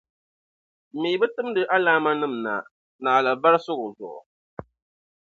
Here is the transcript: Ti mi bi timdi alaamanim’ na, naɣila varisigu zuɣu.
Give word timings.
Ti 0.89 0.95
mi 1.01 1.11
bi 1.19 1.27
timdi 1.35 1.61
alaamanim’ 1.75 2.33
na, 2.45 2.53
naɣila 3.03 3.31
varisigu 3.41 3.87
zuɣu. 3.97 4.21